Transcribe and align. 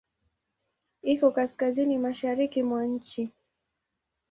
Iko 1.03 1.27
Kaskazini 1.35 1.95
mashariki 2.05 2.59
mwa 2.69 2.85
nchi. 2.85 3.29